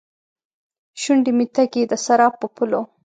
شونډې 1.01 1.31
مې 1.37 1.45
تږې، 1.55 1.83
دسراب 1.91 2.33
په 2.41 2.47
پولو 2.55 2.81